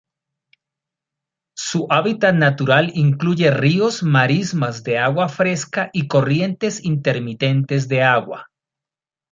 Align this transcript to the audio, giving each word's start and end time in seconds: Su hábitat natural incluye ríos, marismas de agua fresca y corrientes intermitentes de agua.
Su 1.55 1.85
hábitat 1.91 2.33
natural 2.33 2.91
incluye 2.95 3.51
ríos, 3.51 4.01
marismas 4.01 4.81
de 4.81 4.97
agua 4.97 5.29
fresca 5.29 5.91
y 5.93 6.07
corrientes 6.07 6.83
intermitentes 6.83 7.87
de 7.87 8.01
agua. 8.01 8.49